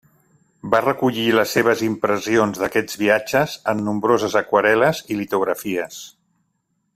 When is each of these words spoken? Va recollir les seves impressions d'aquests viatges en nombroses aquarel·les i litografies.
Va 0.75 0.79
recollir 0.85 1.25
les 1.39 1.51
seves 1.57 1.83
impressions 1.87 2.61
d'aquests 2.63 2.99
viatges 3.03 3.59
en 3.75 3.85
nombroses 3.91 4.39
aquarel·les 4.43 5.03
i 5.13 5.19
litografies. 5.21 6.01